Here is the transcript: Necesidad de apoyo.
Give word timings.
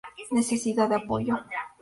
Necesidad 0.31 0.89
de 0.89 0.95
apoyo. 0.95 1.37